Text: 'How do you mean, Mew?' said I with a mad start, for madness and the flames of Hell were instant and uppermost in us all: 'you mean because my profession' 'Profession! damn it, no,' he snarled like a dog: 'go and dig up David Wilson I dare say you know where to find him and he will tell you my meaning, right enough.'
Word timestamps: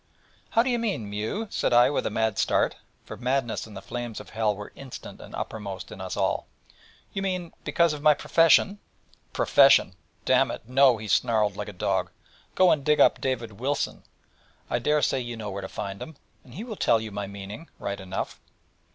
'How 0.49 0.63
do 0.63 0.71
you 0.71 0.79
mean, 0.79 1.07
Mew?' 1.07 1.45
said 1.51 1.73
I 1.73 1.91
with 1.91 2.07
a 2.07 2.09
mad 2.09 2.39
start, 2.39 2.75
for 3.05 3.15
madness 3.17 3.67
and 3.67 3.77
the 3.77 3.83
flames 3.83 4.19
of 4.19 4.31
Hell 4.31 4.55
were 4.55 4.71
instant 4.73 5.21
and 5.21 5.35
uppermost 5.35 5.91
in 5.91 6.01
us 6.01 6.17
all: 6.17 6.47
'you 7.13 7.21
mean 7.21 7.53
because 7.63 7.93
my 8.01 8.15
profession' 8.15 8.79
'Profession! 9.33 9.93
damn 10.25 10.49
it, 10.49 10.67
no,' 10.67 10.97
he 10.97 11.07
snarled 11.07 11.55
like 11.55 11.69
a 11.69 11.71
dog: 11.71 12.09
'go 12.55 12.71
and 12.71 12.83
dig 12.83 12.99
up 12.99 13.21
David 13.21 13.59
Wilson 13.59 14.01
I 14.71 14.79
dare 14.79 15.03
say 15.03 15.19
you 15.19 15.37
know 15.37 15.51
where 15.51 15.61
to 15.61 15.69
find 15.69 16.01
him 16.01 16.15
and 16.43 16.55
he 16.55 16.63
will 16.63 16.75
tell 16.75 16.99
you 16.99 17.11
my 17.11 17.27
meaning, 17.27 17.69
right 17.77 17.99
enough.' 17.99 18.39